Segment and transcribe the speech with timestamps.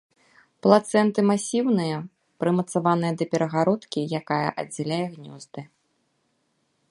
[0.65, 1.97] Плацэнты масіўныя,
[2.43, 5.61] прымацаваныя да перагародкі, якая аддзяляе гнёзды.